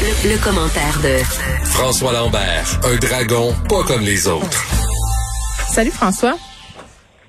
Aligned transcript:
Le, 0.00 0.30
le 0.30 0.42
commentaire 0.42 0.98
de 1.02 1.22
François 1.64 2.14
Lambert, 2.14 2.80
un 2.84 2.96
dragon 2.96 3.52
pas 3.68 3.82
comme 3.82 4.00
les 4.00 4.26
autres. 4.26 4.64
Salut 5.68 5.90
François. 5.90 6.36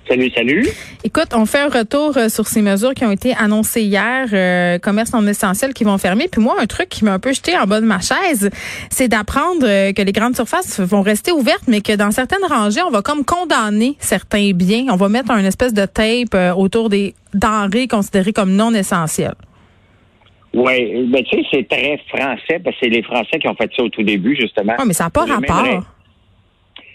Salut, 0.08 0.32
salut. 0.34 0.70
Écoute, 1.04 1.34
on 1.34 1.46
fait 1.46 1.60
un 1.60 1.68
retour 1.68 2.16
euh, 2.16 2.30
sur 2.30 2.48
ces 2.48 2.62
mesures 2.62 2.94
qui 2.94 3.04
ont 3.04 3.12
été 3.12 3.34
annoncées 3.36 3.82
hier, 3.82 4.28
euh, 4.32 4.80
commerce 4.80 5.12
non 5.12 5.28
essentiel 5.28 5.74
qui 5.74 5.84
vont 5.84 5.98
fermer. 5.98 6.30
Puis 6.30 6.42
moi, 6.42 6.56
un 6.62 6.66
truc 6.66 6.88
qui 6.88 7.04
m'a 7.04 7.12
un 7.14 7.20
peu 7.20 7.34
jeté 7.34 7.58
en 7.58 7.66
bas 7.66 7.82
de 7.82 7.86
ma 7.86 8.00
chaise, 8.00 8.50
c'est 8.90 9.10
d'apprendre 9.10 9.66
euh, 9.68 9.92
que 9.92 10.02
les 10.02 10.14
grandes 10.14 10.36
surfaces 10.36 10.80
vont 10.80 11.02
rester 11.02 11.34
ouvertes, 11.34 11.66
mais 11.68 11.82
que 11.82 11.94
dans 11.94 12.12
certaines 12.12 12.46
rangées, 12.48 12.82
on 12.84 12.90
va 12.90 13.02
comme 13.02 13.26
condamner 13.26 13.98
certains 14.00 14.52
biens. 14.54 14.86
On 14.90 14.96
va 14.96 15.10
mettre 15.10 15.32
un 15.32 15.44
espèce 15.44 15.74
de 15.74 15.86
tape 15.86 16.58
autour 16.58 16.90
des 16.90 17.16
denrées 17.34 17.90
considérées 17.90 18.34
comme 18.34 18.54
non 18.54 18.74
essentielles. 18.74 19.36
Oui, 20.54 21.06
ben 21.08 21.24
tu 21.24 21.38
sais, 21.38 21.46
c'est 21.52 21.68
très 21.68 21.98
français, 22.10 22.60
parce 22.64 22.76
que 22.76 22.82
c'est 22.84 22.90
les 22.90 23.04
Français 23.04 23.40
qui 23.40 23.48
ont 23.48 23.56
fait 23.56 23.72
ça 23.76 23.84
au 23.84 23.90
tout 23.90 24.04
début, 24.04 24.36
justement. 24.36 24.74
Oui, 24.80 24.86
mais 24.88 24.94
ça 24.94 25.06
n'a 25.06 25.10
pas 25.10 25.26
rapport. 25.26 25.84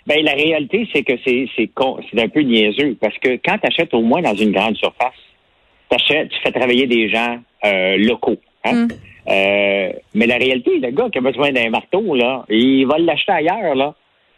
Ben, 0.06 0.22
la 0.24 0.32
réalité, 0.32 0.86
c'est 0.92 1.02
que 1.02 1.14
c'est 1.24 1.48
c'est 1.56 1.66
con- 1.68 1.98
c'est 2.10 2.22
un 2.22 2.28
peu 2.28 2.40
niaiseux, 2.40 2.96
parce 3.00 3.16
que 3.18 3.40
quand 3.44 3.58
tu 3.58 3.66
achètes 3.66 3.92
au 3.94 4.02
moins 4.02 4.22
dans 4.22 4.34
une 4.34 4.52
grande 4.52 4.76
surface, 4.76 5.14
t'achètes, 5.88 6.28
tu 6.28 6.38
fais 6.42 6.52
travailler 6.52 6.86
des 6.86 7.08
gens 7.08 7.38
euh, 7.64 7.96
locaux. 7.96 8.36
Hein? 8.64 8.74
Mm. 8.74 8.88
Euh, 9.28 9.92
mais 10.14 10.26
la 10.26 10.36
réalité, 10.36 10.78
le 10.78 10.90
gars 10.90 11.08
qui 11.10 11.18
a 11.18 11.20
besoin 11.20 11.50
d'un 11.50 11.70
marteau, 11.70 12.14
là, 12.14 12.44
il 12.48 12.86
va 12.86 12.98
l'acheter 12.98 13.32
ailleurs, 13.32 13.74
là. 13.74 13.94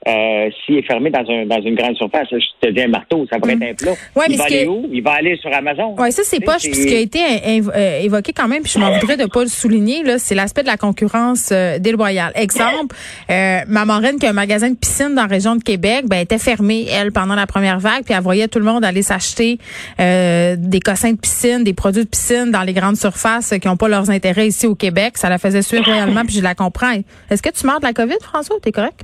Euh, 0.08 0.48
S'il 0.64 0.78
est 0.78 0.82
fermé 0.86 1.10
dans, 1.10 1.20
un, 1.28 1.44
dans 1.44 1.60
une 1.60 1.74
grande 1.74 1.94
surface, 1.96 2.28
je 2.30 2.66
te 2.66 2.72
dis 2.72 2.80
un 2.80 2.88
marteau, 2.88 3.26
ça 3.30 3.38
pourrait 3.38 3.56
Mm. 3.56 3.62
être 3.64 3.70
un 3.70 3.74
plat. 3.74 3.92
Ouais, 4.16 4.24
mais 4.28 4.34
il 4.34 4.38
va 4.38 4.44
aller 4.44 4.64
que- 4.64 4.68
où? 4.70 4.88
Il 4.92 5.02
va 5.02 5.12
aller 5.12 5.36
sur 5.36 5.52
Amazon. 5.52 5.94
Oui, 5.98 6.10
ça, 6.12 6.22
c'est 6.24 6.36
sais, 6.36 6.40
pas 6.44 6.58
ce 6.58 6.68
qui 6.68 6.94
a 6.94 6.98
été 7.00 7.18
euh, 7.20 8.00
évoqué 8.00 8.32
quand 8.32 8.48
même, 8.48 8.62
puis 8.62 8.72
je 8.74 8.78
m'en 8.78 8.90
voudrais 8.98 9.16
de 9.16 9.26
pas 9.26 9.42
le 9.42 9.48
souligner, 9.48 10.02
là, 10.04 10.18
c'est 10.18 10.34
l'aspect 10.34 10.62
de 10.62 10.66
la 10.68 10.76
concurrence 10.78 11.50
euh, 11.52 11.78
déloyale. 11.78 12.32
Exemple, 12.34 12.96
euh, 13.30 13.60
ma 13.68 13.84
marraine 13.84 14.18
qui 14.18 14.26
a 14.26 14.30
un 14.30 14.32
magasin 14.34 14.70
de 14.70 14.76
piscine 14.76 15.14
dans 15.14 15.22
la 15.22 15.28
région 15.28 15.56
de 15.56 15.62
Québec, 15.62 16.04
ben, 16.06 16.20
était 16.20 16.38
fermée, 16.38 16.86
elle, 16.90 17.12
pendant 17.12 17.34
la 17.34 17.46
première 17.46 17.78
vague, 17.78 18.04
puis 18.04 18.14
elle 18.14 18.22
voyait 18.22 18.48
tout 18.48 18.58
le 18.58 18.64
monde 18.64 18.84
aller 18.84 19.02
s'acheter 19.02 19.58
euh, 20.00 20.56
des 20.58 20.80
cossins 20.80 21.12
de 21.12 21.18
piscine, 21.18 21.64
des 21.64 21.74
produits 21.74 22.04
de 22.04 22.08
piscine 22.08 22.50
dans 22.50 22.62
les 22.62 22.72
grandes 22.72 22.96
surfaces 22.96 23.52
qui 23.60 23.68
n'ont 23.68 23.76
pas 23.76 23.88
leurs 23.88 24.08
intérêts 24.10 24.48
ici 24.48 24.66
au 24.66 24.74
Québec. 24.74 25.18
Ça 25.18 25.28
la 25.28 25.38
faisait 25.38 25.62
suivre 25.62 25.84
réellement, 25.84 26.24
puis 26.24 26.34
je 26.36 26.42
la 26.42 26.54
comprends. 26.54 26.92
Est-ce 27.30 27.42
que 27.42 27.50
tu 27.50 27.66
meurs 27.66 27.80
de 27.80 27.86
la 27.86 27.92
COVID, 27.92 28.16
François? 28.22 28.56
T'es 28.62 28.72
correct? 28.72 29.00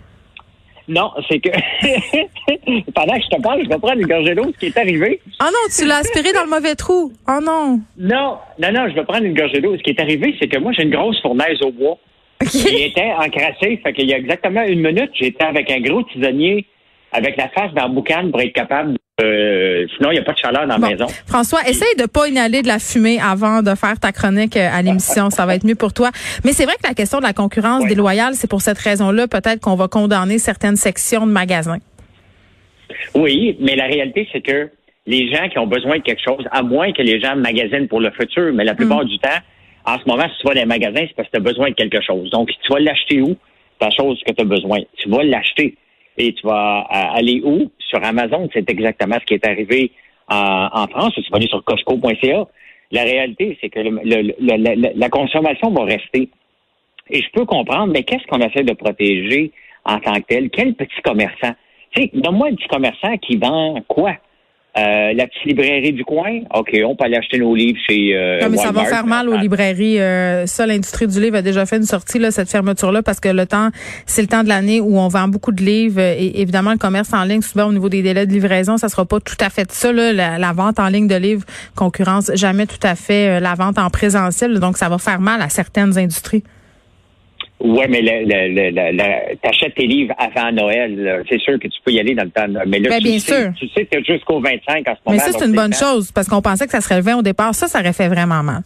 Non, 0.87 1.11
c'est 1.29 1.41
que 1.41 1.49
pendant 2.95 3.15
que 3.15 3.23
je 3.23 3.37
te 3.37 3.41
parle, 3.41 3.63
je 3.65 3.69
vais 3.69 3.79
prendre 3.79 4.01
une 4.01 4.07
gorgée 4.07 4.35
d'eau, 4.35 4.53
ce 4.53 4.59
qui 4.59 4.67
est 4.67 4.79
arrivé. 4.79 5.21
Oh 5.41 5.47
non, 5.47 5.69
tu 5.75 5.87
l'as 5.87 5.99
aspiré 5.99 6.33
dans 6.33 6.45
le 6.45 6.51
mauvais 6.51 6.75
trou. 6.75 7.13
Oh 7.27 7.41
non. 7.43 7.81
Non, 7.97 8.39
non, 8.59 8.73
non, 8.73 8.89
je 8.89 8.95
vais 8.95 9.05
prendre 9.05 9.25
une 9.25 9.35
gorgée 9.35 9.61
d'eau. 9.61 9.77
Ce 9.77 9.83
qui 9.83 9.91
est 9.91 10.01
arrivé, 10.01 10.35
c'est 10.39 10.49
que 10.49 10.59
moi, 10.59 10.73
j'ai 10.73 10.83
une 10.83 10.95
grosse 10.95 11.21
fournaise 11.23 11.63
au 11.63 11.71
bois. 11.71 11.99
Il 12.53 12.83
était 12.83 13.13
encrassé, 13.13 13.81
fait 13.83 13.93
qu'il 13.95 14.09
y 14.09 14.15
a 14.15 14.19
exactement 14.19 14.63
une 14.63 14.81
minute, 14.81 15.11
j'étais 15.15 15.45
avec 15.45 15.71
un 15.71 15.81
gros 15.81 16.03
tisonnier 16.03 16.67
avec 17.13 17.37
la 17.37 17.49
face 17.49 17.73
dans 17.75 17.83
la 17.83 17.89
boucane 17.89 18.31
pour 18.31 18.41
être 18.41 18.53
capable. 18.53 18.99
Euh, 19.23 19.87
sinon, 19.97 20.11
il 20.11 20.15
n'y 20.15 20.19
a 20.19 20.23
pas 20.25 20.33
de 20.33 20.39
chaleur 20.39 20.67
dans 20.67 20.77
la 20.77 20.89
maison. 20.89 21.07
François, 21.27 21.61
essaye 21.69 21.95
de 21.97 22.07
pas 22.07 22.27
inhaler 22.27 22.63
de 22.63 22.67
la 22.67 22.81
fumée 22.81 23.21
avant 23.21 23.63
de 23.63 23.75
faire 23.77 23.99
ta 24.01 24.11
chronique 24.11 24.57
euh, 24.57 24.69
à 24.73 24.83
l'émission. 24.83 25.31
Ça 25.31 25.47
va 25.47 25.55
être 25.55 25.65
mieux 25.65 25.77
pour 25.77 25.93
toi. 25.93 26.11
Mais 26.45 26.53
c'est 26.53 26.65
vrai 26.65 26.75
que 26.83 26.89
la 26.89 26.95
question 26.95 27.19
de 27.19 27.23
la 27.23 27.33
concurrence 27.33 27.83
Ouais. 27.85 27.89
déloyale, 27.89 28.35
c'est 28.35 28.51
pour 28.51 28.61
cette 28.61 28.79
raison-là 28.79 29.29
peut-être 29.29 29.61
qu'on 29.61 29.77
va 29.77 29.87
condamner 29.87 30.39
certaines 30.39 30.75
sections 30.77 31.27
de 31.27 31.33
magasins. 31.33 31.79
Oui, 33.15 33.57
mais 33.61 33.77
la 33.77 33.85
réalité, 33.85 34.29
c'est 34.33 34.41
que 34.41 34.71
les 35.07 35.33
gens 35.33 35.49
qui 35.49 35.59
ont 35.61 35.67
besoin 35.69 35.99
de 35.99 36.03
quelque 36.03 36.23
chose, 36.23 36.45
à 36.51 36.63
moins 36.63 36.93
que 36.93 37.03
les 37.03 37.21
gens 37.21 37.37
magasinent 37.37 37.87
pour 37.89 38.01
le 38.01 38.11
futur, 38.11 38.53
mais 38.53 38.65
la 38.65 38.75
plupart 38.75 39.05
du 39.05 39.19
temps, 39.19 39.29
en 39.85 39.99
ce 39.99 40.05
moment, 40.09 40.25
si 40.29 40.41
tu 40.41 40.49
vas 40.49 40.55
dans 40.55 40.61
les 40.61 40.67
magasins, 40.67 41.05
c'est 41.07 41.15
parce 41.15 41.29
que 41.29 41.33
tu 41.37 41.39
as 41.39 41.45
besoin 41.45 41.69
de 41.71 41.75
quelque 41.75 42.01
chose. 42.03 42.31
Donc, 42.31 42.49
tu 42.49 42.73
vas 42.73 42.81
l'acheter 42.81 43.21
où? 43.21 43.37
Ta 43.79 43.91
chose 43.91 44.21
que 44.27 44.33
tu 44.33 44.41
as 44.41 44.45
besoin. 44.45 44.79
Tu 44.97 45.09
vas 45.09 45.23
l'acheter. 45.23 45.77
Et 46.19 46.33
tu 46.35 46.47
vas 46.47 46.81
euh, 46.91 47.19
aller 47.19 47.41
où? 47.45 47.71
Sur 47.79 48.03
Amazon, 48.05 48.49
c'est 48.53 48.69
exactement 48.71 49.17
ce 49.21 49.25
qui 49.27 49.35
est 49.35 49.47
arrivé 49.47 49.91
en, 50.29 50.69
en 50.73 50.87
France. 50.89 51.13
Tu 51.15 51.31
vas 51.31 51.37
aller 51.37 51.49
sur 51.49 51.63
Costco.ca. 51.65 52.47
La 52.93 53.03
réalité, 53.03 53.59
c'est 53.61 53.71
que 53.71 53.81
la- 53.81 54.93
la 54.95 55.09
consommation 55.09 55.71
va 55.71 55.85
rester. 55.85 56.29
Et 57.11 57.21
je 57.23 57.31
peux 57.33 57.45
comprendre, 57.45 57.93
mais 57.93 58.03
qu'est-ce 58.05 58.27
qu'on 58.27 58.41
essaie 58.41 58.63
de 58.63 58.73
protéger 58.75 59.53
en 59.85 59.99
tant 59.99 60.15
que 60.15 60.27
tel? 60.29 60.51
Quel 60.51 60.75
petit 60.75 61.01
commerçant? 61.03 61.53
Tu 61.91 62.03
sais, 62.03 62.11
donne-moi 62.15 62.49
un 62.49 62.55
petit 62.55 62.69
commerçant 62.69 63.17
qui 63.19 63.37
vend 63.37 63.81
quoi? 63.89 64.15
Euh, 64.77 65.13
la 65.15 65.29
petite 65.29 65.45
librairie 65.45 65.93
du 65.93 66.05
coin? 66.05 66.41
OK, 66.53 66.77
on 66.85 66.97
peut 66.97 67.05
aller 67.05 67.17
acheter 67.17 67.39
nos 67.39 67.55
livres 67.55 67.79
chez 67.89 68.17
euh, 68.17 68.41
non, 68.41 68.49
mais 68.51 68.57
ça 68.57 68.73
va 68.73 68.85
faire 68.85 69.07
mal 69.07 69.29
aux 69.29 69.37
librairies. 69.37 70.01
Euh, 70.01 70.47
ça, 70.47 70.67
l'industrie 70.67 71.07
du 71.07 71.21
livre 71.21 71.37
a 71.37 71.43
déjà 71.43 71.65
fait 71.65 71.77
une 71.77 71.85
sortie, 71.85 72.19
là, 72.19 72.33
cette 72.33 72.51
fermeture-là, 72.51 73.03
parce 73.03 73.21
que 73.21 73.29
le 73.29 73.47
temps, 73.47 73.69
c'est 74.05 74.23
le 74.23 74.27
temps 74.27 74.43
de 74.43 74.49
l'année 74.49 74.81
où 74.81 74.99
on 74.99 75.07
vend 75.07 75.29
beaucoup 75.29 75.53
de 75.53 75.63
livres. 75.63 76.01
Et 76.01 76.41
évidemment, 76.41 76.73
le 76.73 76.79
commerce 76.79 77.13
en 77.13 77.23
ligne, 77.23 77.43
souvent 77.43 77.67
au 77.67 77.73
niveau 77.73 77.89
des 77.89 78.03
délais 78.03 78.27
de 78.27 78.33
livraison, 78.33 78.77
ça 78.77 78.89
sera 78.89 79.05
pas 79.05 79.21
tout 79.21 79.37
à 79.39 79.49
fait 79.49 79.71
ça. 79.71 79.93
Là, 79.93 80.13
la, 80.13 80.39
la 80.39 80.53
vente 80.53 80.81
en 80.81 80.89
ligne 80.89 81.07
de 81.07 81.17
livres 81.17 81.45
concurrence 81.77 82.33
jamais 82.35 82.67
tout 82.67 82.85
à 82.85 82.97
fait 82.97 83.37
euh, 83.37 83.41
la 83.41 83.55
vente 83.55 83.79
en 83.79 83.91
présentiel. 83.91 84.59
Donc, 84.59 84.77
ça 84.77 84.89
va 84.89 84.99
faire 84.99 85.21
mal 85.21 85.41
à 85.41 85.51
certaines 85.51 85.97
industries. 85.97 86.43
Ouais, 87.65 87.89
mais 87.89 88.03
t'achètes 89.43 89.75
tes 89.75 89.87
livres 89.87 90.15
avant 90.19 90.53
Noël. 90.53 91.25
C'est 91.31 91.41
sûr 91.41 91.59
que 91.59 91.67
tu 91.67 91.81
peux 91.83 91.93
y 91.93 91.99
aller 91.99 92.15
dans 92.15 92.25
le 92.25 92.31
temps. 92.31 92.47
Mais 92.67 92.79
là, 92.79 92.91
Ben, 92.91 92.99
tu 92.99 93.05
bien 93.05 93.19
sais, 93.19 93.43
sûr. 93.45 93.53
Tu 93.59 93.69
sais 93.69 93.87
que 93.87 94.05
jusqu'au 94.05 94.39
25 94.39 94.87
en 94.87 94.95
ce 94.95 94.99
moment. 95.07 95.13
Mais 95.13 95.19
ça, 95.19 95.33
c'est 95.33 95.47
une 95.47 95.55
bonne 95.55 95.71
temps. 95.71 95.93
chose, 95.95 96.13
parce 96.13 96.29
qu'on 96.29 96.43
pensait 96.43 96.67
que 96.67 96.73
ça 96.73 96.81
serait 96.83 96.97
le 96.97 97.03
20 97.03 97.17
au 97.19 97.23
départ. 97.23 97.55
Ça, 97.55 97.67
ça 97.67 97.81
aurait 97.81 97.95
fait 97.95 98.09
vraiment 98.09 98.43
mal. 98.43 98.63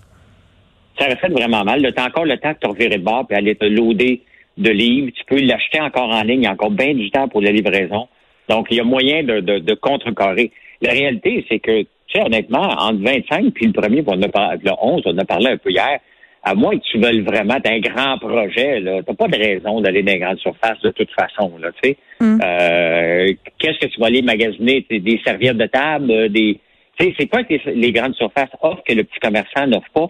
Ça 0.99 1.07
aurait 1.07 1.17
fait 1.17 1.29
vraiment 1.29 1.63
mal. 1.65 1.81
Tu 1.81 2.01
as 2.01 2.05
encore 2.07 2.25
le 2.25 2.37
temps 2.39 2.51
de 2.51 2.57
te 2.59 2.67
revirer 2.67 2.97
de 2.99 3.05
bord 3.05 3.25
puis 3.27 3.37
aller 3.37 3.55
te 3.55 3.65
loader 3.67 4.21
de 4.57 4.71
livres. 4.71 5.11
Tu 5.15 5.23
peux 5.27 5.41
l'acheter 5.41 5.81
encore 5.81 6.11
en 6.11 6.23
ligne. 6.23 6.41
Il 6.43 6.45
y 6.45 6.49
a 6.49 6.53
encore 6.53 6.73
bien 6.73 6.93
du 6.93 7.09
temps 7.13 7.29
pour 7.29 7.41
la 7.41 7.53
livraison. 7.53 8.09
Donc, 8.49 8.67
il 8.71 8.79
y 8.79 8.81
a 8.81 8.85
moyen 8.85 9.23
de, 9.23 9.39
de, 9.41 9.59
de 9.61 9.75
contrecarrer. 9.75 10.51
La 10.83 10.91
réalité, 10.91 11.45
c'est 11.49 11.61
que, 11.61 11.83
tu 11.83 11.87
sais, 12.15 12.23
honnêtement, 12.23 12.63
entre 12.79 13.01
25 13.01 13.53
puis 13.55 13.67
le 13.67 13.73
premier, 13.73 14.03
on 14.07 14.21
a 14.23 14.29
par- 14.29 14.55
le 14.55 14.71
11, 14.81 15.03
on 15.05 15.11
en 15.15 15.19
a 15.19 15.25
parlé 15.25 15.51
un 15.51 15.57
peu 15.57 15.71
hier, 15.71 16.01
à 16.49 16.55
moins 16.55 16.77
que 16.79 16.85
tu 16.91 16.99
veuilles 16.99 17.21
vraiment 17.21 17.59
un 17.63 17.79
grand 17.81 18.19
projet, 18.19 18.81
là, 18.81 19.03
t'as 19.07 19.15
pas 19.15 19.29
de 19.29 19.37
raison 19.37 19.81
d'aller 19.83 20.03
dans 20.03 20.13
les 20.13 20.19
grandes 20.19 20.39
surfaces 20.39 20.81
de 20.83 20.91
toute 20.91 21.11
façon, 21.11 21.53
là, 21.59 21.71
tu 21.83 21.91
sais. 21.91 21.97
Mm. 22.21 22.41
Euh, 22.43 23.27
qu'est-ce 23.59 23.79
que 23.79 23.87
tu 23.93 24.01
vas 24.01 24.07
aller 24.07 24.23
magasiner? 24.23 24.87
Des- 24.89 25.21
serviettes 25.25 25.59
de 25.59 25.67
table, 25.67 26.11
euh, 26.11 26.29
des... 26.29 26.59
Tu 26.99 27.07
sais, 27.07 27.15
c'est 27.19 27.27
quoi 27.27 27.45
que 27.45 27.53
les, 27.55 27.75
les 27.75 27.93
grandes 27.93 28.15
surfaces 28.15 28.51
offrent 28.63 28.83
que 28.83 28.95
le 28.95 29.05
petit 29.05 29.21
commerçant 29.21 29.67
n'offre 29.67 29.91
pas? 29.93 30.09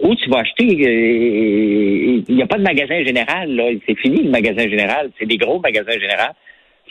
Où 0.00 0.14
tu 0.16 0.28
vas 0.30 0.40
acheter, 0.40 0.64
euh, 0.64 2.22
il 2.28 2.34
n'y 2.34 2.42
a 2.42 2.46
pas 2.46 2.56
de 2.58 2.62
magasin 2.62 3.04
général, 3.04 3.54
là. 3.54 3.70
C'est 3.86 3.98
fini 3.98 4.24
le 4.24 4.30
magasin 4.30 4.68
général. 4.68 5.10
C'est 5.18 5.26
des 5.26 5.36
gros 5.36 5.60
magasins 5.60 5.98
généraux. 6.00 6.34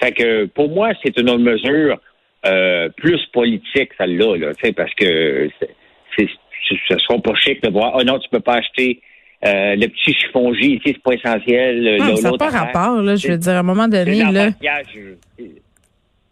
Fait 0.01 0.11
que 0.13 0.45
pour 0.45 0.69
moi, 0.69 0.91
c'est 1.03 1.17
une 1.19 1.37
mesure 1.37 1.97
euh, 2.45 2.87
plus 2.95 3.19
politique, 3.33 3.89
celle-là, 3.97 4.37
là, 4.37 4.53
tu 4.53 4.67
sais, 4.67 4.73
parce 4.73 4.93
que 4.93 5.49
c'est- 5.59 6.29
ce 6.67 6.97
sera 6.97 7.19
pas 7.19 7.33
chic 7.35 7.61
de 7.63 7.69
voir, 7.69 7.93
oh 7.95 8.03
non, 8.03 8.19
tu 8.19 8.29
peux 8.29 8.39
pas 8.39 8.55
acheter 8.55 9.01
euh, 9.45 9.75
le 9.75 9.87
petit 9.87 10.13
chiffon 10.13 10.53
J 10.53 10.75
ici, 10.75 10.81
c'est 10.85 11.01
pas 11.01 11.13
essentiel. 11.13 11.97
Non, 11.97 12.07
là, 12.07 12.15
ça 12.17 12.31
n'a 12.31 12.37
pas 12.37 12.49
rapport, 12.49 13.01
là. 13.01 13.15
Je 13.15 13.29
veux 13.29 13.37
dire, 13.37 13.53
à 13.53 13.59
un 13.59 13.63
moment 13.63 13.87
donné, 13.87 14.17
là. 14.19 14.25
l'emballage. 14.25 14.97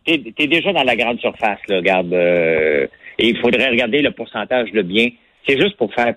T'es 0.06 0.22
t'es 0.38 0.48
déjà 0.48 0.72
dans 0.74 0.84
la 0.84 0.96
grande 0.96 1.20
surface, 1.20 1.60
là, 1.68 1.78
regarde. 1.78 2.14
euh, 2.14 2.88
et 3.20 3.30
il 3.30 3.38
faudrait 3.40 3.70
regarder 3.70 4.02
le 4.02 4.12
pourcentage 4.12 4.72
de 4.72 4.82
biens. 4.82 5.10
C'est 5.48 5.60
juste 5.60 5.76
pour 5.78 5.94
faire 5.94 6.14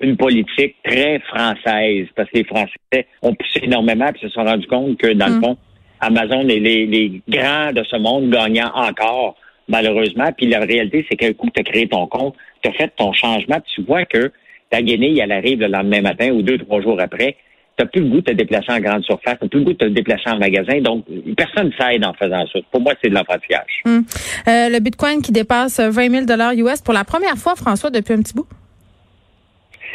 une 0.00 0.16
politique 0.16 0.76
très 0.84 1.20
française, 1.20 2.06
parce 2.14 2.28
que 2.30 2.38
les 2.38 2.44
Français 2.44 3.06
ont 3.22 3.34
poussé 3.34 3.60
énormément 3.62 4.08
et 4.08 4.18
se 4.18 4.28
sont 4.28 4.44
rendus 4.44 4.66
compte 4.66 4.98
que, 4.98 5.12
dans 5.12 5.28
le 5.28 5.40
fond, 5.40 5.56
Amazon 6.00 6.48
et 6.48 6.60
les, 6.60 6.86
les 6.86 7.22
grands 7.28 7.72
de 7.72 7.82
ce 7.84 7.96
monde 7.96 8.30
gagnant 8.30 8.70
encore, 8.74 9.36
malheureusement. 9.68 10.30
Puis 10.36 10.46
la 10.46 10.60
réalité, 10.60 11.06
c'est 11.08 11.16
qu'un 11.16 11.32
coup, 11.32 11.48
tu 11.54 11.60
as 11.60 11.64
créé 11.64 11.88
ton 11.88 12.06
compte, 12.06 12.34
tu 12.62 12.70
as 12.70 12.72
fait 12.72 12.92
ton 12.96 13.12
changement, 13.12 13.58
tu 13.74 13.82
vois 13.82 14.04
que 14.04 14.32
ta 14.70 14.82
guenille, 14.82 15.20
elle 15.20 15.32
arrive 15.32 15.60
le 15.60 15.68
lendemain 15.68 16.00
matin 16.00 16.30
ou 16.30 16.42
deux, 16.42 16.58
trois 16.58 16.80
jours 16.80 17.00
après. 17.00 17.36
Tu 17.76 17.82
n'as 17.82 17.90
plus 17.90 18.02
le 18.02 18.08
goût 18.08 18.20
de 18.20 18.26
te 18.26 18.32
déplacer 18.32 18.70
en 18.70 18.78
grande 18.78 19.02
surface, 19.02 19.36
tu 19.38 19.44
n'as 19.44 19.48
plus 19.48 19.58
le 19.60 19.64
goût 19.64 19.72
de 19.72 19.78
te 19.78 19.84
déplacer 19.86 20.30
en 20.30 20.38
magasin. 20.38 20.80
Donc, 20.80 21.04
personne 21.36 21.68
ne 21.68 21.72
s'aide 21.72 22.04
en 22.04 22.14
faisant 22.14 22.44
ça. 22.52 22.60
Pour 22.70 22.80
moi, 22.80 22.94
c'est 23.02 23.10
de 23.10 23.14
l'enfantillage. 23.14 23.82
Hum. 23.84 24.04
Euh, 24.46 24.68
le 24.68 24.78
Bitcoin 24.78 25.22
qui 25.22 25.32
dépasse 25.32 25.80
20 25.80 26.26
000 26.26 26.68
US 26.68 26.80
pour 26.82 26.94
la 26.94 27.04
première 27.04 27.36
fois, 27.36 27.54
François, 27.56 27.90
depuis 27.90 28.14
un 28.14 28.22
petit 28.22 28.34
bout. 28.34 28.46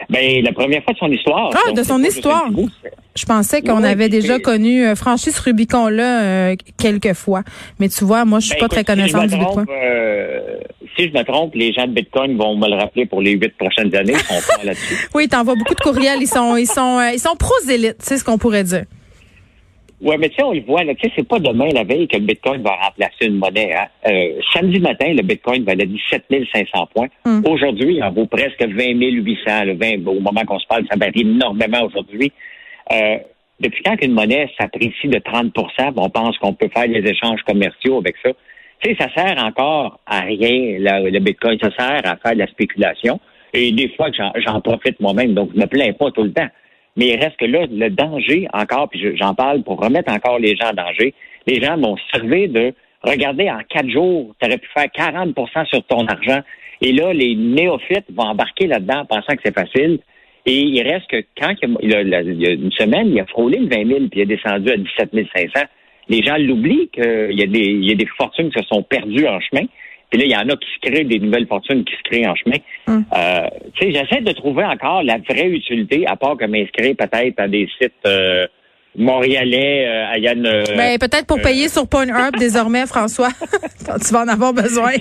Ben, 0.10 0.44
la 0.44 0.52
première 0.54 0.84
fois 0.84 0.94
de 0.94 1.00
son 1.00 1.12
histoire. 1.12 1.50
Ah, 1.68 1.72
de 1.72 1.84
son 1.84 2.02
histoire. 2.04 2.50
Je 3.16 3.26
pensais 3.26 3.62
qu'on 3.62 3.84
avait 3.84 4.08
déjà 4.10 4.40
connu 4.40 4.86
euh, 4.86 4.96
franchi 4.96 5.32
ce 5.32 5.42
Rubicon-là 5.42 6.22
euh, 6.24 6.56
quelques 6.78 7.14
fois. 7.14 7.44
Mais 7.80 7.90
tu 7.90 8.06
vois, 8.06 8.24
moi, 8.24 8.40
je 8.40 8.46
suis 8.48 8.54
Ben, 8.56 8.60
pas 8.60 8.66
écoute, 8.68 8.76
très 8.76 8.84
connaissante 8.86 9.24
si 9.24 9.28
du 9.30 9.36
Bitcoin. 9.40 9.66
trompe, 9.66 9.70
euh, 9.84 10.40
si 10.96 11.10
je 11.10 11.18
me 11.18 11.24
trompe, 11.24 11.56
les 11.56 11.74
gens 11.74 11.86
de 11.88 11.92
Bitcoin 11.92 12.38
vont 12.38 12.56
me 12.56 12.68
le 12.70 12.76
rappeler 12.76 13.06
pour 13.06 13.22
les 13.22 13.32
huit 13.32 13.54
prochaines 13.58 13.94
années. 13.96 14.14
Pas 14.14 14.64
là-dessus. 14.64 15.10
Oui, 15.14 15.28
t'envoies 15.28 15.56
beaucoup 15.56 15.76
de 15.76 15.82
courriels. 15.82 16.20
Ils 16.22 16.28
sont, 16.28 16.56
ils 16.56 16.68
sont, 16.68 17.00
euh, 17.00 17.12
ils 17.14 17.20
sont 17.20 17.36
prosélytes, 17.36 17.98
c'est 18.00 18.18
ce 18.18 18.24
qu'on 18.24 18.38
pourrait 18.38 18.64
dire. 18.64 18.86
Ouais, 20.02 20.18
mais 20.18 20.30
tu 20.30 20.36
sais, 20.36 20.44
on 20.44 20.54
le 20.54 20.62
voit, 20.62 20.82
tu 20.86 20.96
sais, 21.02 21.12
c'est 21.16 21.28
pas 21.28 21.40
demain 21.40 21.68
la 21.74 21.84
veille 21.84 22.08
que 22.08 22.16
le 22.16 22.24
Bitcoin 22.24 22.62
va 22.62 22.76
remplacer 22.76 23.26
une 23.26 23.36
monnaie. 23.36 23.74
Hein. 23.76 23.88
Euh, 24.08 24.40
samedi 24.54 24.80
matin, 24.80 25.14
le 25.14 25.24
Bitcoin 25.24 25.66
valait 25.66 25.86
17 25.86 26.26
500 26.54 26.88
points. 26.96 27.08
Hum. 27.26 27.44
Aujourd'hui, 27.46 27.96
il 27.96 28.04
en 28.04 28.12
vaut 28.12 28.26
presque 28.26 28.62
20 28.62 28.94
800. 28.94 29.66
Le 29.66 29.74
20, 29.74 30.08
au 30.08 30.22
moment 30.22 30.46
qu'on 30.46 30.60
se 30.60 30.68
parle, 30.68 30.86
ça 30.90 30.98
varie 30.98 31.22
énormément 31.22 31.84
aujourd'hui. 31.84 32.32
euh, 32.94 33.18
depuis 33.60 33.84
quand 33.84 33.98
qu'une 33.98 34.14
monnaie 34.14 34.50
s'apprécie 34.58 35.10
de 35.10 35.20
30% 35.20 35.92
on 35.98 36.10
pense 36.10 36.38
qu'on 36.38 36.54
peut 36.54 36.70
faire 36.74 36.88
des 36.88 37.06
échanges 37.06 37.42
commerciaux 37.44 37.98
avec 37.98 38.16
ça. 38.24 38.30
Tu 38.82 38.92
sais, 38.92 38.98
ça 38.98 39.14
sert 39.14 39.44
encore 39.44 40.00
à 40.06 40.22
rien, 40.22 40.78
le 40.80 41.20
Bitcoin. 41.20 41.60
Ça 41.62 41.70
sert 41.78 42.02
à 42.06 42.16
faire 42.16 42.34
de 42.34 42.40
la 42.40 42.48
spéculation. 42.48 43.20
Et 43.54 43.72
des 43.74 43.90
fois, 43.90 44.08
j'en 44.14 44.62
profite 44.62 45.00
moi-même, 45.02 45.34
donc 45.34 45.50
je 45.54 45.60
me 45.60 45.66
plains 45.66 45.92
pas 45.92 46.12
tout 46.12 46.24
le 46.24 46.32
temps. 46.32 46.48
Mais 47.00 47.08
il 47.08 47.16
reste 47.16 47.38
que 47.38 47.46
là, 47.46 47.66
le 47.72 47.90
danger 47.90 48.50
encore, 48.52 48.90
puis 48.90 49.16
j'en 49.16 49.34
parle 49.34 49.64
pour 49.64 49.80
remettre 49.80 50.12
encore 50.12 50.38
les 50.38 50.58
gens 50.58 50.72
en 50.72 50.74
danger, 50.74 51.14
les 51.48 51.62
gens 51.62 51.78
vont 51.78 51.96
servir 52.12 52.50
de 52.50 52.74
regarder 53.02 53.50
en 53.50 53.60
quatre 53.70 53.90
jours, 53.90 54.36
tu 54.38 54.46
aurais 54.46 54.58
pu 54.58 54.68
faire 54.74 54.88
40% 54.88 55.66
sur 55.68 55.82
ton 55.86 56.06
argent. 56.08 56.42
Et 56.82 56.92
là, 56.92 57.14
les 57.14 57.36
néophytes 57.36 58.12
vont 58.14 58.26
embarquer 58.26 58.68
là-dedans 58.68 59.06
pensant 59.06 59.34
que 59.34 59.42
c'est 59.46 59.56
facile. 59.56 60.00
Et 60.46 60.60
il 60.60 60.82
reste 60.82 61.08
que 61.08 61.24
quand 61.40 61.54
il 61.82 61.90
y, 61.90 61.96
a, 61.96 62.22
une 62.22 62.72
semaine, 62.74 63.08
il 63.08 63.20
a 63.22 63.26
frôlé 63.28 63.60
le 63.60 63.70
20 63.70 63.88
000 63.88 64.00
puis 64.12 64.20
il 64.20 64.22
est 64.24 64.26
descendu 64.26 64.70
à 64.70 64.76
17 64.76 65.12
500. 65.34 65.68
Les 66.10 66.22
gens 66.22 66.36
l'oublient 66.38 66.90
qu'il 66.92 67.40
y 67.40 67.92
a 67.92 67.96
des 67.96 68.08
fortunes 68.18 68.52
qui 68.52 68.60
se 68.60 68.68
sont 68.68 68.84
perdues 68.84 69.28
en 69.28 69.40
chemin. 69.40 69.68
Puis 70.10 70.20
là, 70.20 70.26
il 70.26 70.32
y 70.32 70.36
en 70.36 70.50
a 70.50 70.58
qui 70.58 70.68
se 70.74 70.90
créent 70.90 71.04
des 71.04 71.20
nouvelles 71.20 71.48
fortunes 71.48 71.84
qui 71.84 71.94
se 71.94 72.02
créent 72.04 72.28
en 72.28 72.36
chemin. 72.36 72.58
Hum. 72.88 73.06
Euh, 73.16 73.48
tu 73.76 73.86
sais, 73.86 73.92
j'essaie 73.92 74.22
de 74.22 74.32
trouver 74.32 74.64
encore 74.66 75.04
la 75.04 75.18
vraie 75.18 75.48
utilité, 75.48 76.06
à 76.08 76.16
part 76.16 76.38
que 76.38 76.46
m'inscrire 76.46 76.96
peut-être 76.96 77.40
à 77.40 77.48
des 77.48 77.68
sites 77.80 77.94
euh, 78.08 78.48
montréalais, 78.96 79.88
euh, 79.88 80.14
à 80.14 80.18
Yann. 80.18 80.46
Euh, 80.46 80.64
ben, 80.76 80.98
peut-être 80.98 81.28
pour 81.28 81.42
payer 81.42 81.70
sur 81.70 81.88
Pornhub 81.88 82.36
désormais, 82.40 82.88
François, 82.88 83.30
quand 83.86 84.00
tu 84.00 84.14
vas 84.14 84.22
en 84.22 84.28
avoir 84.28 84.54
besoin. 84.54 84.94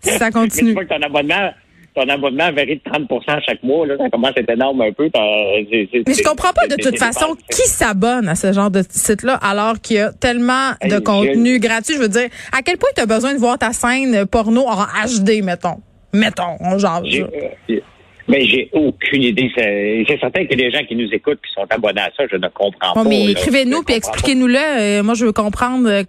si 0.00 0.10
ça 0.10 0.30
continue. 0.30 0.74
Mais 0.74 0.82
tu 0.82 0.88
ton 0.88 1.02
abonnement, 1.02 1.50
ton 1.94 2.08
abonnement 2.08 2.52
varie 2.52 2.80
de 2.84 2.90
30% 2.90 3.40
chaque 3.46 3.62
mois. 3.62 3.86
Là, 3.86 3.94
ça 3.98 4.10
commence 4.10 4.32
à 4.36 4.40
être 4.40 4.50
énorme 4.50 4.80
un 4.82 4.92
peu. 4.92 5.08
mais 5.14 5.66
je 5.72 6.22
comprends 6.22 6.52
pas 6.52 6.66
de 6.66 6.82
toute 6.82 6.98
façon 6.98 7.36
qui 7.50 7.62
s'abonne 7.62 8.28
à 8.28 8.34
ce 8.34 8.52
genre 8.52 8.70
de 8.70 8.82
site-là 8.88 9.34
alors 9.34 9.80
qu'il 9.80 9.96
y 9.96 10.00
a 10.00 10.12
tellement 10.12 10.72
de 10.82 10.98
contenu 10.98 11.58
gratuit? 11.60 11.94
Je 11.94 12.00
veux 12.00 12.08
dire, 12.08 12.28
à 12.52 12.62
quel 12.62 12.78
point 12.78 12.90
tu 12.94 13.02
as 13.02 13.06
besoin 13.06 13.34
de 13.34 13.38
voir 13.38 13.58
ta 13.58 13.72
scène 13.72 14.26
porno 14.26 14.66
en 14.66 14.84
HD, 15.06 15.42
mettons? 15.42 15.80
Mettons, 16.12 16.56
on 16.60 16.78
genre. 16.78 17.02
Euh, 17.04 17.80
mais 18.26 18.44
j'ai 18.46 18.70
aucune 18.72 19.22
idée. 19.22 19.50
C'est 19.56 20.18
certain 20.18 20.42
a 20.42 20.56
des 20.56 20.70
gens 20.70 20.84
qui 20.88 20.96
nous 20.96 21.08
écoutent 21.12 21.40
qui 21.46 21.52
sont 21.52 21.66
abonnés 21.68 22.00
à 22.00 22.10
ça. 22.16 22.24
Je 22.30 22.36
ne 22.36 22.48
comprends 22.48 22.94
pas. 22.94 23.04
Mais 23.04 23.32
écrivez-nous 23.32 23.82
puis 23.82 23.94
expliquez-nous-le. 23.94 24.56
Euh, 24.56 25.02
moi, 25.02 25.14
je 25.14 25.26
veux 25.26 25.32
comprendre 25.32 26.04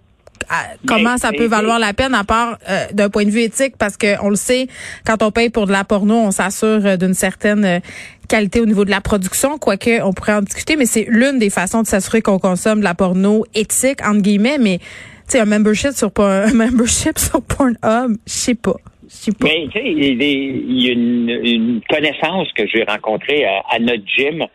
euh, 0.50 0.54
comment 0.86 1.16
ça 1.16 1.32
peut 1.32 1.46
valoir 1.46 1.78
la 1.78 1.92
peine 1.92 2.14
à 2.14 2.24
part 2.24 2.58
euh, 2.68 2.86
d'un 2.92 3.10
point 3.10 3.24
de 3.24 3.30
vue 3.30 3.42
éthique 3.42 3.76
parce 3.78 3.96
que 3.96 4.22
on 4.22 4.30
le 4.30 4.36
sait 4.36 4.68
quand 5.04 5.22
on 5.22 5.30
paye 5.30 5.50
pour 5.50 5.66
de 5.66 5.72
la 5.72 5.84
porno 5.84 6.14
on 6.14 6.30
s'assure 6.30 6.84
euh, 6.84 6.96
d'une 6.96 7.14
certaine 7.14 7.64
euh, 7.64 7.78
qualité 8.28 8.60
au 8.60 8.66
niveau 8.66 8.84
de 8.84 8.90
la 8.90 9.00
production 9.00 9.58
quoique 9.58 10.02
on 10.02 10.12
pourrait 10.12 10.34
en 10.34 10.42
discuter 10.42 10.76
mais 10.76 10.86
c'est 10.86 11.06
l'une 11.08 11.38
des 11.38 11.50
façons 11.50 11.82
de 11.82 11.86
s'assurer 11.86 12.22
qu'on 12.22 12.38
consomme 12.38 12.80
de 12.80 12.84
la 12.84 12.94
porno 12.94 13.44
éthique 13.54 14.06
entre 14.06 14.20
guillemets 14.20 14.58
mais 14.58 14.78
tu 14.78 14.84
sais 15.32 15.40
un 15.40 15.44
membership 15.44 15.92
sur 15.92 16.10
un 16.18 16.52
membership 16.54 17.18
sur 17.18 17.42
Pornhub 17.42 18.16
je 18.26 18.32
sais 18.32 18.54
pas. 18.54 18.76
Mais 19.40 19.68
tu 19.72 19.78
sais, 19.78 19.84
il 19.84 20.82
y 20.82 20.88
a 20.88 20.92
une, 20.92 21.80
connaissance 21.88 22.52
que 22.52 22.66
j'ai 22.66 22.82
rencontrée 22.82 23.44
à, 23.44 23.78
notre 23.78 24.02
gym 24.04 24.46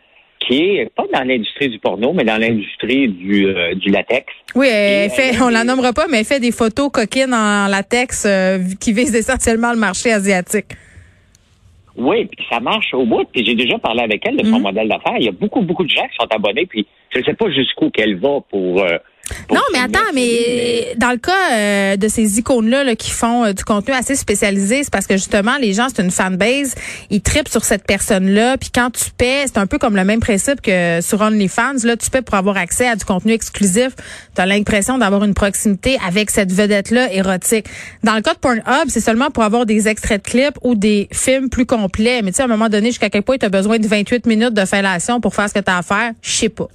qui 0.46 0.76
est 0.76 0.90
pas 0.94 1.04
dans 1.12 1.24
l'industrie 1.24 1.68
du 1.68 1.78
porno, 1.78 2.12
mais 2.12 2.24
dans 2.24 2.38
l'industrie 2.38 3.08
du, 3.08 3.46
euh, 3.46 3.74
du 3.74 3.90
latex. 3.90 4.26
Oui, 4.54 4.68
elle 4.68 5.10
fait, 5.10 5.40
on 5.40 5.48
la 5.48 5.64
nommera 5.64 5.92
pas, 5.92 6.06
mais 6.08 6.18
elle 6.18 6.24
fait 6.24 6.40
des 6.40 6.52
photos 6.52 6.90
coquines 6.90 7.34
en 7.34 7.68
latex 7.68 8.24
euh, 8.26 8.58
qui 8.80 8.92
visent 8.92 9.14
essentiellement 9.14 9.72
le 9.72 9.78
marché 9.78 10.12
asiatique. 10.12 10.76
Oui, 11.96 12.24
puis 12.24 12.44
ça 12.50 12.60
marche 12.60 12.94
au 12.94 13.04
bout. 13.04 13.24
Puis 13.32 13.44
j'ai 13.44 13.54
déjà 13.54 13.78
parlé 13.78 14.02
avec 14.02 14.26
elle 14.26 14.36
de 14.36 14.44
son 14.44 14.56
mhm. 14.56 14.62
modèle 14.62 14.88
d'affaires. 14.88 15.16
Il 15.18 15.24
y 15.24 15.28
a 15.28 15.32
beaucoup, 15.32 15.60
beaucoup 15.60 15.84
de 15.84 15.90
gens 15.90 16.06
qui 16.08 16.16
sont 16.18 16.28
abonnés. 16.30 16.66
Puis 16.66 16.86
je 17.10 17.18
ne 17.18 17.24
sais 17.24 17.34
pas 17.34 17.50
jusqu'où 17.50 17.90
qu'elle 17.90 18.16
va 18.16 18.40
pour 18.50 18.82
euh, 18.82 18.96
non, 19.50 19.60
mais 19.72 19.78
attends, 19.78 20.12
mais 20.14 20.94
dans 20.96 21.10
le 21.10 21.18
cas 21.18 21.52
euh, 21.52 21.96
de 21.96 22.08
ces 22.08 22.38
icônes-là 22.38 22.94
qui 22.96 23.10
font 23.10 23.44
euh, 23.44 23.52
du 23.52 23.64
contenu 23.64 23.94
assez 23.94 24.16
spécialisé, 24.16 24.84
c'est 24.84 24.92
parce 24.92 25.06
que 25.06 25.16
justement, 25.16 25.56
les 25.60 25.72
gens, 25.72 25.88
c'est 25.94 26.02
une 26.02 26.10
fanbase, 26.10 26.74
ils 27.10 27.20
tripent 27.20 27.48
sur 27.48 27.64
cette 27.64 27.84
personne-là, 27.84 28.56
puis 28.58 28.70
quand 28.74 28.90
tu 28.90 29.10
paies, 29.16 29.44
c'est 29.46 29.58
un 29.58 29.66
peu 29.66 29.78
comme 29.78 29.96
le 29.96 30.04
même 30.04 30.20
principe 30.20 30.60
que 30.60 31.00
sur 31.00 31.20
OnlyFans, 31.20 31.84
là, 31.84 31.96
tu 31.96 32.10
paies 32.10 32.22
pour 32.22 32.34
avoir 32.34 32.56
accès 32.56 32.88
à 32.88 32.96
du 32.96 33.04
contenu 33.04 33.32
exclusif, 33.32 33.90
tu 34.34 34.40
as 34.40 34.46
l'impression 34.46 34.98
d'avoir 34.98 35.24
une 35.24 35.34
proximité 35.34 35.98
avec 36.06 36.30
cette 36.30 36.52
vedette-là 36.52 37.12
érotique. 37.12 37.66
Dans 38.02 38.14
le 38.14 38.22
cas 38.22 38.34
de 38.34 38.38
Pornhub, 38.38 38.88
c'est 38.88 39.00
seulement 39.00 39.30
pour 39.30 39.42
avoir 39.42 39.66
des 39.66 39.88
extraits 39.88 40.24
de 40.24 40.30
clips 40.30 40.58
ou 40.62 40.74
des 40.74 41.08
films 41.12 41.48
plus 41.48 41.66
complets, 41.66 42.22
mais 42.22 42.30
tu 42.30 42.36
sais, 42.36 42.42
à 42.42 42.46
un 42.46 42.48
moment 42.48 42.68
donné, 42.68 42.88
jusqu'à 42.88 43.10
quel 43.10 43.22
point 43.22 43.38
tu 43.38 43.46
as 43.46 43.50
besoin 43.50 43.78
de 43.78 43.86
28 43.86 44.26
minutes 44.26 44.54
de 44.54 44.64
fellation 44.64 45.20
pour 45.20 45.34
faire 45.34 45.48
ce 45.48 45.54
que 45.54 45.60
tu 45.60 45.70
as 45.70 45.78
à 45.78 45.82
faire, 45.82 46.12
je 46.22 46.32
sais 46.32 46.48
pas. 46.48 46.68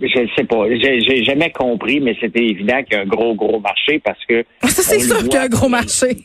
Je 0.00 0.20
ne 0.20 0.28
sais 0.36 0.44
pas. 0.44 0.66
J'ai 0.70 1.24
jamais 1.24 1.50
compris, 1.50 2.00
mais 2.00 2.16
c'était 2.20 2.44
évident 2.44 2.82
qu'il 2.82 2.94
y 2.94 2.96
a 2.96 3.02
un 3.02 3.06
gros, 3.06 3.34
gros 3.34 3.60
marché 3.60 4.00
parce 4.00 4.22
que. 4.26 4.44
Ça, 4.62 4.82
c'est 4.82 5.00
sûr 5.00 5.18
qu'il 5.18 5.32
y 5.32 5.36
a 5.36 5.42
un 5.42 5.48
gros 5.48 5.68
marché. 5.68 6.16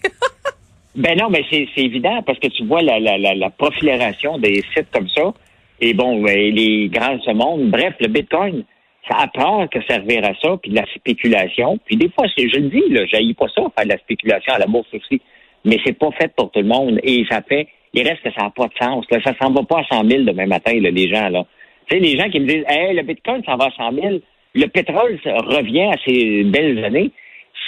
ben 0.95 1.18
non, 1.18 1.30
mais 1.30 1.44
c'est 1.50 1.68
évident 1.77 2.21
parce 2.24 2.39
que 2.39 2.48
tu 2.48 2.66
vois 2.66 2.81
la, 2.81 3.00
la, 3.00 3.18
la, 3.18 3.36
la 3.36 3.50
profilération 3.51 4.38
des 4.39 4.63
sites 4.74 4.89
comme 4.92 5.07
ça. 5.10 5.33
Et 5.81 5.94
bon, 5.94 6.21
ben, 6.21 6.54
les 6.54 6.89
grands 6.89 7.16
de 7.16 7.21
ce 7.21 7.31
monde. 7.31 7.69
Bref, 7.69 7.94
le 8.00 8.07
Bitcoin, 8.07 8.63
ça 9.10 9.18
a 9.19 9.27
peur 9.27 9.69
que 9.69 9.80
servir 9.88 10.24
à 10.25 10.33
ça, 10.42 10.57
puis 10.62 10.71
de 10.71 10.75
la 10.75 10.86
spéculation. 10.95 11.80
Puis 11.86 11.95
des 11.95 12.10
fois, 12.10 12.27
je 12.36 12.60
le 12.60 12.69
dis, 12.69 12.83
là, 12.89 13.06
j'haïs 13.06 13.33
pas 13.33 13.48
ça, 13.48 13.62
faire 13.75 13.86
de 13.86 13.89
la 13.89 13.98
spéculation 13.98 14.54
à 14.54 14.60
la 14.60 14.68
bourse 14.68 14.88
aussi. 14.94 15.21
Mais 15.66 15.77
c'est 15.86 15.98
pas 15.98 16.10
fait 16.19 16.33
pour 16.36 16.51
tout 16.51 16.60
le 16.60 16.68
monde. 16.68 17.00
Et 17.04 17.25
ça 17.30 17.42
fait, 17.42 17.68
il 17.94 18.07
reste 18.07 18.21
que 18.24 18.31
ça 18.31 18.44
n'a 18.44 18.50
pas 18.50 18.68
de 18.68 18.74
sens. 18.80 19.06
Là. 19.10 19.19
Ça 19.24 19.33
s'en 19.42 19.51
va 19.51 19.63
pas 19.63 19.80
à 19.80 19.95
100 19.95 20.10
000 20.10 20.24
demain 20.24 20.48
matin, 20.48 20.74
là, 20.80 20.89
les 20.89 21.10
gens, 21.10 21.30
là. 21.30 21.45
Tu 21.90 21.96
sais, 21.96 22.02
les 22.02 22.18
gens 22.18 22.30
qui 22.30 22.40
me 22.40 22.46
disent, 22.46 22.64
hey, 22.68 22.96
le 22.96 23.04
Bitcoin 23.04 23.44
s'en 23.44 23.58
va 23.58 23.66
à 23.66 23.72
100 23.72 23.94
000, 23.94 24.20
le 24.56 24.68
pétrole 24.68 25.20
revient 25.26 25.92
à 25.92 25.98
ses 26.06 26.44
belles 26.44 26.84
années. 26.84 27.12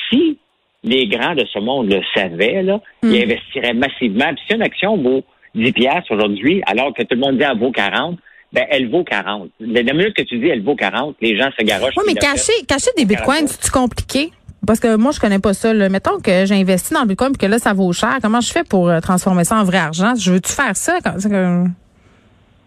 Si 0.10 0.38
les 0.84 1.08
grands 1.08 1.36
de 1.36 1.46
ce 1.46 1.60
monde 1.60 1.92
le 1.92 2.02
savaient, 2.14 2.64
là, 2.64 2.82
ils 3.04 3.10
hmm. 3.10 3.24
investiraient 3.24 3.74
massivement. 3.74 4.34
Puis 4.34 4.44
si 4.48 4.56
une 4.56 4.64
action 4.64 4.98
vaut 4.98 5.24
10 5.56 5.72
piastres 5.74 6.12
aujourd'hui, 6.12 6.62
alors 6.66 6.94
que 6.94 7.04
tout 7.04 7.16
le 7.16 7.20
monde 7.20 7.38
dit 7.38 7.44
qu'elle 7.44 7.60
vaut 7.60 7.72
40, 7.72 8.18
ben, 8.54 8.66
elle 8.70 8.90
vaut 8.90 9.04
40. 9.04 9.50
La 9.60 9.94
minute 9.94 10.14
que 10.14 10.24
tu 10.24 10.38
dis 10.40 10.48
elle 10.48 10.64
vaut 10.64 10.76
40, 10.76 11.16
les 11.22 11.38
gens 11.38 11.50
se 11.58 11.64
garochent. 11.64 11.94
Oui, 11.98 12.04
mais 12.08 12.16
cacher, 12.16 12.54
cacher 12.68 12.92
des 12.98 13.06
bitcoins, 13.06 13.48
c'est 13.48 13.72
compliqué? 13.72 14.32
Parce 14.68 14.80
que 14.80 14.96
moi, 14.96 15.12
je 15.12 15.20
connais 15.20 15.40
pas 15.40 15.54
ça. 15.54 15.74
Là. 15.74 15.90
Mettons 15.90 16.20
que 16.20 16.46
j'ai 16.46 16.56
investi 16.56 16.94
dans 16.94 17.02
le 17.02 17.08
bitcoin 17.08 17.32
et 17.34 17.38
que 17.38 17.46
là, 17.48 17.58
ça 17.58 17.74
vaut 17.74 17.92
cher. 17.94 18.18
Comment 18.22 18.42
je 18.42 18.52
fais 18.52 18.64
pour 18.64 18.90
euh, 18.90 19.00
transformer 19.00 19.44
ça 19.44 19.56
en 19.56 19.64
vrai 19.64 19.78
argent? 19.78 20.14
Je 20.16 20.34
veux-tu 20.34 20.52
faire 20.52 20.76
ça? 20.76 21.00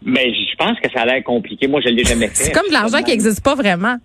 Mais 0.05 0.35
je 0.35 0.55
pense 0.57 0.79
que 0.81 0.91
ça 0.91 1.03
a 1.03 1.07
l'air 1.07 1.25
compliqué. 1.25 1.67
Moi, 1.67 1.81
je 1.81 1.89
l'ai 1.89 2.05
jamais 2.05 2.29
fait. 2.29 2.35
C'est 2.35 2.53
comme 2.53 2.69
de 2.69 2.73
l'argent 2.73 3.03
qui 3.03 3.11
n'existe 3.11 3.43
pas 3.43 3.55
vraiment. 3.55 3.97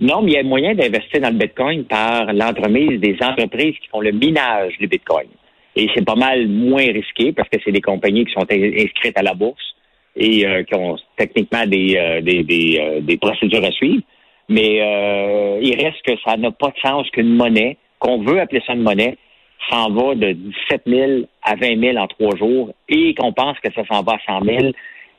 Non, 0.00 0.22
mais 0.22 0.32
il 0.32 0.34
y 0.34 0.38
a 0.38 0.42
moyen 0.42 0.74
d'investir 0.74 1.20
dans 1.20 1.30
le 1.30 1.36
Bitcoin 1.36 1.84
par 1.84 2.32
l'entremise 2.32 3.00
des 3.00 3.16
entreprises 3.22 3.76
qui 3.80 3.88
font 3.90 4.00
le 4.00 4.12
minage 4.12 4.76
du 4.78 4.86
Bitcoin. 4.86 5.28
Et 5.76 5.88
c'est 5.94 6.04
pas 6.04 6.14
mal 6.14 6.48
moins 6.48 6.84
risqué 6.84 7.32
parce 7.32 7.48
que 7.48 7.58
c'est 7.64 7.72
des 7.72 7.80
compagnies 7.80 8.24
qui 8.24 8.32
sont 8.32 8.46
inscrites 8.50 9.18
à 9.18 9.22
la 9.22 9.34
bourse 9.34 9.74
et 10.16 10.46
euh, 10.46 10.62
qui 10.62 10.74
ont 10.74 10.96
techniquement 11.16 11.66
des, 11.66 11.96
euh, 11.96 12.20
des, 12.20 12.42
des, 12.44 12.78
euh, 12.78 13.00
des, 13.00 13.16
procédures 13.16 13.64
à 13.64 13.72
suivre. 13.72 14.02
Mais 14.48 14.76
il 15.62 15.74
reste 15.82 16.02
que 16.04 16.12
ça 16.22 16.36
n'a 16.36 16.50
pas 16.50 16.68
de 16.68 16.78
sens 16.82 17.08
qu'une 17.10 17.34
monnaie, 17.34 17.78
qu'on 17.98 18.22
veut 18.22 18.38
appeler 18.40 18.62
ça 18.66 18.74
une 18.74 18.82
monnaie, 18.82 19.16
s'en 19.70 19.90
va 19.90 20.14
de 20.14 20.32
17 20.32 20.82
000 20.86 21.10
à 21.42 21.54
20 21.54 21.80
000 21.80 21.96
en 21.96 22.06
trois 22.06 22.36
jours 22.36 22.74
et 22.88 23.14
qu'on 23.14 23.32
pense 23.32 23.58
que 23.60 23.72
ça 23.74 23.82
s'en 23.86 24.02
va 24.02 24.14
à 24.14 24.40
100 24.40 24.44
000, 24.44 24.72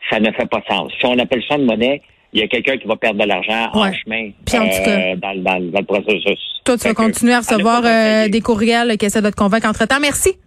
ça 0.10 0.20
ne 0.20 0.32
fait 0.32 0.46
pas 0.46 0.60
de 0.60 0.66
sens. 0.66 0.92
Si 1.00 1.06
on 1.06 1.18
appelle 1.18 1.44
ça 1.48 1.56
une 1.56 1.66
monnaie, 1.66 2.02
il 2.34 2.42
y 2.42 2.44
a 2.44 2.48
quelqu'un 2.48 2.78
qui 2.78 2.88
va 2.88 2.96
perdre 2.98 3.22
de 3.22 3.28
l'argent 3.28 3.70
en 3.74 3.92
chemin 3.94 4.30
euh, 4.54 5.16
dans, 5.16 5.42
dans, 5.42 5.72
dans, 5.72 5.80
le 5.80 5.86
processus. 5.86 6.40
Toi, 6.66 6.78
tu 6.78 6.88
vas 6.88 6.94
continuer 6.94 7.34
à 7.34 7.40
recevoir 7.40 7.82
euh, 7.86 8.28
des 8.28 8.42
courriels 8.42 8.98
qui 8.98 9.06
essaient 9.06 9.22
de 9.22 9.30
te 9.30 9.36
convaincre 9.36 9.70
entre-temps. 9.70 10.00
Merci. 10.02 10.38